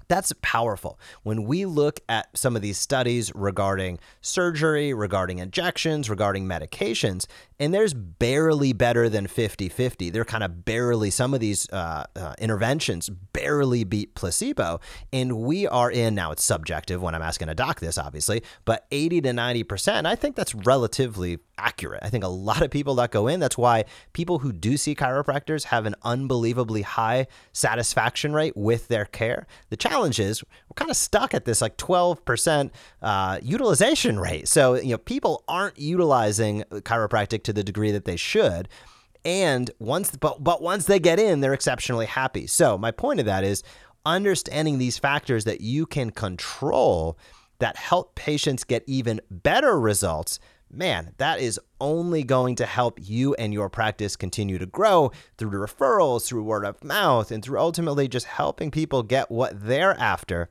That's 0.07 0.33
powerful. 0.41 0.99
When 1.23 1.45
we 1.45 1.65
look 1.65 1.99
at 2.07 2.37
some 2.37 2.55
of 2.55 2.61
these 2.61 2.77
studies 2.77 3.31
regarding 3.35 3.99
surgery, 4.21 4.93
regarding 4.93 5.39
injections, 5.39 6.09
regarding 6.09 6.45
medications, 6.45 7.25
and 7.59 7.73
there's 7.73 7.93
barely 7.93 8.73
better 8.73 9.09
than 9.09 9.27
50 9.27 9.69
50. 9.69 10.09
They're 10.09 10.25
kind 10.25 10.43
of 10.43 10.65
barely, 10.65 11.09
some 11.09 11.33
of 11.33 11.39
these 11.39 11.69
uh, 11.71 12.05
uh, 12.15 12.33
interventions 12.37 13.09
barely 13.09 13.83
beat 13.83 14.15
placebo. 14.15 14.79
And 15.13 15.37
we 15.37 15.67
are 15.67 15.89
in, 15.89 16.15
now 16.15 16.31
it's 16.31 16.43
subjective 16.43 17.01
when 17.01 17.15
I'm 17.15 17.21
asking 17.21 17.49
a 17.49 17.55
doc 17.55 17.79
this, 17.79 17.97
obviously, 17.97 18.43
but 18.65 18.85
80 18.91 19.21
to 19.21 19.29
90%. 19.29 20.05
I 20.05 20.15
think 20.15 20.35
that's 20.35 20.53
relatively 20.53 21.39
accurate. 21.57 22.01
I 22.03 22.09
think 22.09 22.23
a 22.23 22.29
lot 22.29 22.61
of 22.61 22.71
people 22.71 22.95
that 22.95 23.11
go 23.11 23.27
in, 23.27 23.39
that's 23.39 23.57
why 23.57 23.85
people 24.13 24.39
who 24.39 24.51
do 24.51 24.77
see 24.77 24.95
chiropractors 24.95 25.65
have 25.65 25.85
an 25.85 25.95
unbelievably 26.03 26.83
high 26.83 27.27
satisfaction 27.53 28.33
rate 28.33 28.55
with 28.55 28.87
their 28.87 29.05
care. 29.05 29.47
The 29.69 29.77
challenge 29.77 30.19
is 30.19 30.43
we're 30.43 30.75
kind 30.75 30.91
of 30.91 30.97
stuck 30.97 31.33
at 31.33 31.45
this 31.45 31.61
like 31.61 31.77
12% 31.77 32.71
uh, 33.01 33.39
utilization 33.41 34.19
rate. 34.19 34.47
So, 34.47 34.75
you 34.75 34.91
know, 34.91 34.97
people 34.97 35.43
aren't 35.47 35.79
utilizing 35.79 36.63
chiropractic 36.71 37.43
to 37.43 37.53
the 37.53 37.63
degree 37.63 37.91
that 37.91 38.05
they 38.05 38.17
should. 38.17 38.69
And 39.23 39.71
once, 39.79 40.15
but, 40.15 40.43
but 40.43 40.61
once 40.61 40.85
they 40.85 40.99
get 40.99 41.19
in, 41.19 41.41
they're 41.41 41.53
exceptionally 41.53 42.05
happy. 42.05 42.45
So, 42.45 42.77
my 42.77 42.91
point 42.91 43.19
of 43.19 43.25
that 43.25 43.43
is 43.43 43.63
understanding 44.05 44.77
these 44.77 44.99
factors 44.99 45.45
that 45.45 45.61
you 45.61 45.85
can 45.87 46.11
control 46.11 47.17
that 47.59 47.77
help 47.77 48.15
patients 48.15 48.63
get 48.63 48.83
even 48.85 49.21
better 49.29 49.79
results 49.79 50.39
man, 50.71 51.13
that 51.17 51.39
is 51.39 51.59
only 51.79 52.23
going 52.23 52.55
to 52.55 52.65
help 52.65 52.99
you 53.01 53.33
and 53.35 53.53
your 53.53 53.69
practice 53.69 54.15
continue 54.15 54.57
to 54.57 54.65
grow 54.65 55.11
through 55.37 55.51
referrals, 55.51 56.27
through 56.27 56.43
word 56.43 56.65
of 56.65 56.83
mouth, 56.83 57.31
and 57.31 57.43
through 57.43 57.59
ultimately 57.59 58.07
just 58.07 58.25
helping 58.25 58.71
people 58.71 59.03
get 59.03 59.29
what 59.29 59.53
they're 59.65 59.99
after 59.99 60.49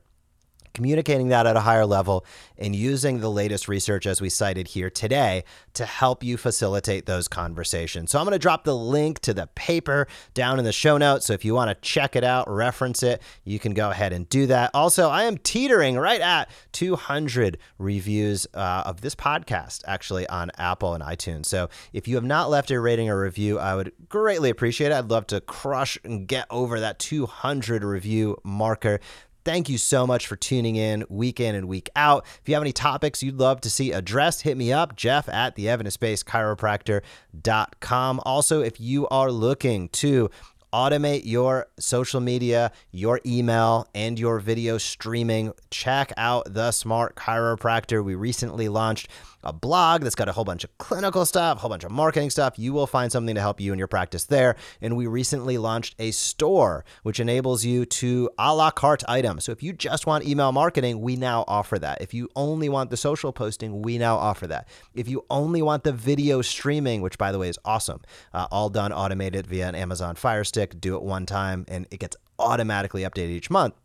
communicating 0.75 1.29
that 1.29 1.47
at 1.47 1.55
a 1.55 1.61
higher 1.61 1.85
level 1.85 2.25
and 2.57 2.75
using 2.75 3.19
the 3.19 3.31
latest 3.31 3.67
research 3.67 4.05
as 4.05 4.21
we 4.21 4.29
cited 4.29 4.67
here 4.67 4.89
today 4.89 5.43
to 5.73 5.85
help 5.85 6.23
you 6.23 6.37
facilitate 6.37 7.05
those 7.05 7.27
conversations. 7.27 8.11
So 8.11 8.19
I'm 8.19 8.25
going 8.25 8.33
to 8.33 8.39
drop 8.39 8.65
the 8.65 8.75
link 8.75 9.19
to 9.21 9.33
the 9.33 9.47
paper 9.55 10.07
down 10.33 10.59
in 10.59 10.65
the 10.65 10.71
show 10.71 10.97
notes. 10.97 11.25
So 11.25 11.33
if 11.33 11.43
you 11.43 11.55
want 11.55 11.69
to 11.69 11.75
check 11.89 12.15
it 12.15 12.23
out, 12.23 12.49
reference 12.49 13.01
it, 13.01 13.21
you 13.43 13.57
can 13.57 13.73
go 13.73 13.89
ahead 13.89 14.13
and 14.13 14.27
do 14.29 14.45
that. 14.47 14.71
Also, 14.73 15.09
I 15.09 15.23
am 15.23 15.37
teetering 15.37 15.97
right 15.97 16.21
at 16.21 16.49
200 16.73 17.57
reviews 17.77 18.45
uh, 18.53 18.83
of 18.85 19.01
this 19.01 19.15
podcast 19.15 19.81
actually 19.87 20.27
on 20.27 20.51
Apple 20.57 20.93
and 20.93 21.03
iTunes. 21.03 21.45
So 21.45 21.69
if 21.93 22.07
you 22.07 22.15
have 22.15 22.23
not 22.23 22.49
left 22.49 22.69
a 22.69 22.79
rating 22.79 23.09
or 23.09 23.19
review, 23.19 23.59
I 23.59 23.75
would 23.75 23.93
greatly 24.09 24.49
appreciate 24.49 24.91
it. 24.91 24.93
I'd 24.93 25.09
love 25.09 25.27
to 25.27 25.39
crush 25.39 25.97
and 26.03 26.27
get 26.27 26.47
over 26.49 26.81
that 26.81 26.99
200 26.99 27.83
review 27.83 28.37
marker. 28.43 28.99
Thank 29.45 29.69
you 29.69 29.77
so 29.77 30.07
much 30.07 30.25
for 30.25 30.35
tuning 30.35 30.75
in 30.75 31.05
week 31.07 31.39
in 31.39 31.53
and 31.53 31.67
week 31.67 31.91
out. 31.95 32.25
If 32.41 32.49
you 32.49 32.55
have 32.55 32.63
any 32.63 32.71
topics 32.73 33.21
you'd 33.21 33.37
love 33.37 33.61
to 33.61 33.69
see 33.69 33.91
addressed, 33.91 34.41
hit 34.41 34.57
me 34.57 34.73
up, 34.73 34.95
Jeff 34.95 35.29
at 35.29 35.53
the 35.53 35.69
evidence 35.69 35.97
based 35.97 36.25
chiropractor.com. 36.25 38.21
Also, 38.25 38.61
if 38.61 38.81
you 38.81 39.07
are 39.09 39.29
looking 39.29 39.89
to 39.89 40.31
automate 40.73 41.21
your 41.25 41.67
social 41.79 42.19
media, 42.19 42.71
your 42.91 43.21
email, 43.23 43.87
and 43.93 44.19
your 44.19 44.39
video 44.39 44.79
streaming, 44.79 45.53
check 45.69 46.11
out 46.17 46.51
the 46.51 46.71
Smart 46.71 47.15
Chiropractor. 47.15 48.03
We 48.03 48.15
recently 48.15 48.67
launched 48.67 49.09
a 49.45 49.53
blog 49.53 50.01
that's 50.01 50.15
got 50.15 50.27
a 50.27 50.31
whole 50.31 50.43
bunch 50.43 50.63
of 50.63 50.77
clinical 50.77 51.25
stuff, 51.25 51.57
a 51.57 51.61
whole 51.61 51.69
bunch 51.69 51.83
of 51.83 51.91
marketing 51.91 52.29
stuff. 52.29 52.57
You 52.57 52.73
will 52.73 52.87
find 52.87 53.11
something 53.11 53.35
to 53.35 53.41
help 53.41 53.61
you 53.61 53.71
in 53.71 53.79
your 53.79 53.87
practice 53.87 54.25
there. 54.25 54.55
And 54.81 54.97
we 54.97 55.07
recently 55.07 55.57
launched 55.57 55.95
a 55.99 56.11
store 56.11 56.83
which 57.03 57.19
enables 57.19 57.63
you 57.63 57.85
to 57.85 58.29
a 58.37 58.53
la 58.53 58.71
carte 58.71 59.03
items. 59.07 59.45
So 59.45 59.51
if 59.51 59.61
you 59.61 59.73
just 59.73 60.07
want 60.07 60.25
email 60.25 60.51
marketing, 60.51 61.01
we 61.01 61.15
now 61.15 61.45
offer 61.47 61.79
that. 61.79 62.01
If 62.01 62.13
you 62.13 62.29
only 62.35 62.69
want 62.69 62.89
the 62.89 62.97
social 62.97 63.31
posting, 63.31 63.81
we 63.81 63.97
now 63.97 64.15
offer 64.17 64.47
that. 64.47 64.67
If 64.93 65.07
you 65.07 65.25
only 65.29 65.61
want 65.61 65.83
the 65.83 65.93
video 65.93 66.41
streaming, 66.41 67.01
which 67.01 67.17
by 67.17 67.31
the 67.31 67.39
way 67.39 67.49
is 67.49 67.59
awesome, 67.63 68.01
uh, 68.33 68.47
all 68.51 68.69
done 68.69 68.91
automated 68.91 69.47
via 69.47 69.67
an 69.67 69.75
Amazon 69.75 70.15
Fire 70.15 70.43
Stick, 70.43 70.79
do 70.79 70.95
it 70.95 71.03
one 71.03 71.25
time 71.25 71.65
and 71.67 71.87
it 71.91 71.99
gets 71.99 72.17
automatically 72.39 73.03
updated 73.03 73.29
each 73.29 73.49
month. 73.49 73.75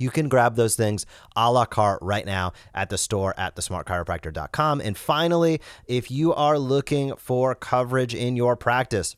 You 0.00 0.10
can 0.10 0.28
grab 0.28 0.56
those 0.56 0.74
things 0.74 1.06
a 1.36 1.52
la 1.52 1.66
carte 1.66 2.02
right 2.02 2.26
now 2.26 2.54
at 2.74 2.90
the 2.90 2.98
store 2.98 3.34
at 3.36 3.54
thesmartchiropractor.com. 3.54 4.80
And 4.80 4.96
finally, 4.96 5.60
if 5.86 6.10
you 6.10 6.34
are 6.34 6.58
looking 6.58 7.14
for 7.16 7.54
coverage 7.54 8.14
in 8.14 8.34
your 8.34 8.56
practice, 8.56 9.14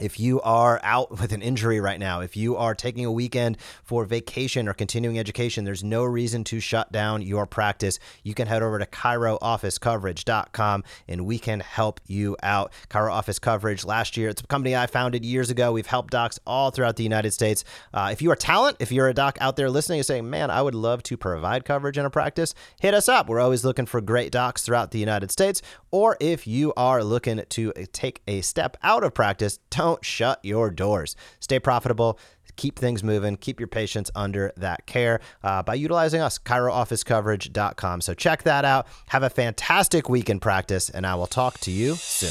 if 0.00 0.18
you 0.18 0.40
are 0.40 0.80
out 0.82 1.10
with 1.20 1.32
an 1.32 1.42
injury 1.42 1.80
right 1.80 2.00
now, 2.00 2.20
if 2.20 2.36
you 2.36 2.56
are 2.56 2.74
taking 2.74 3.04
a 3.04 3.12
weekend 3.12 3.58
for 3.82 4.04
vacation 4.04 4.68
or 4.68 4.74
continuing 4.74 5.18
education, 5.18 5.64
there's 5.64 5.84
no 5.84 6.04
reason 6.04 6.44
to 6.44 6.60
shut 6.60 6.90
down 6.90 7.22
your 7.22 7.46
practice. 7.46 7.98
You 8.22 8.34
can 8.34 8.46
head 8.46 8.62
over 8.62 8.78
to 8.78 8.86
chiroofficecoverage.com 8.86 10.84
and 11.08 11.26
we 11.26 11.38
can 11.38 11.60
help 11.60 12.00
you 12.06 12.36
out. 12.42 12.72
Chiro 12.88 13.10
Office 13.10 13.38
Coverage 13.38 13.84
last 13.84 14.16
year, 14.16 14.28
it's 14.28 14.42
a 14.42 14.46
company 14.46 14.74
I 14.76 14.86
founded 14.86 15.24
years 15.24 15.50
ago. 15.50 15.72
We've 15.72 15.86
helped 15.86 16.10
docs 16.10 16.38
all 16.46 16.70
throughout 16.70 16.96
the 16.96 17.02
United 17.02 17.32
States. 17.32 17.64
Uh, 17.92 18.08
if 18.12 18.22
you 18.22 18.30
are 18.30 18.36
talent, 18.36 18.76
if 18.80 18.90
you're 18.92 19.08
a 19.08 19.14
doc 19.14 19.36
out 19.40 19.56
there 19.56 19.70
listening 19.70 19.98
and 19.98 20.06
saying, 20.06 20.28
man, 20.28 20.50
I 20.50 20.62
would 20.62 20.74
love 20.74 21.02
to 21.04 21.16
provide 21.16 21.64
coverage 21.64 21.98
in 21.98 22.06
a 22.06 22.10
practice, 22.10 22.54
hit 22.80 22.94
us 22.94 23.08
up. 23.08 23.28
We're 23.28 23.40
always 23.40 23.64
looking 23.64 23.86
for 23.86 24.00
great 24.00 24.32
docs 24.32 24.62
throughout 24.62 24.90
the 24.90 24.98
United 24.98 25.30
States. 25.30 25.62
Or 25.90 26.16
if 26.20 26.46
you 26.46 26.72
are 26.76 27.02
looking 27.02 27.42
to 27.48 27.72
take 27.92 28.22
a 28.26 28.40
step 28.42 28.76
out 28.82 29.04
of 29.04 29.14
practice, 29.14 29.58
don't 29.70 30.04
shut 30.04 30.38
your 30.42 30.70
doors. 30.70 31.16
Stay 31.40 31.58
profitable. 31.58 32.18
Keep 32.56 32.78
things 32.78 33.02
moving. 33.02 33.36
Keep 33.36 33.58
your 33.58 33.68
patients 33.68 34.10
under 34.14 34.52
that 34.56 34.86
care 34.86 35.20
uh, 35.42 35.62
by 35.62 35.74
utilizing 35.74 36.20
us, 36.20 36.38
chiroofficecoverage.com. 36.38 38.00
So 38.02 38.14
check 38.14 38.42
that 38.42 38.64
out. 38.64 38.86
Have 39.06 39.22
a 39.22 39.30
fantastic 39.30 40.08
week 40.08 40.28
in 40.28 40.40
practice, 40.40 40.90
and 40.90 41.06
I 41.06 41.14
will 41.14 41.26
talk 41.26 41.58
to 41.60 41.70
you 41.70 41.94
soon. 41.94 42.30